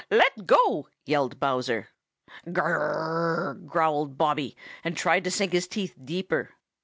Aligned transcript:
Let 0.09 0.47
go!" 0.47 0.87
yelled 1.05 1.39
Bowser. 1.39 1.89
"Gr 2.51 2.59
r 2.59 2.73
r 2.73 2.73
r 2.73 3.37
r!" 3.49 3.53
growled 3.53 4.17
Bobby, 4.17 4.57
and 4.83 4.97
tried 4.97 5.23
to 5.25 5.29
sink 5.29 5.51
his 5.53 5.67
teeth 5.67 5.93
deeper. 6.03 6.49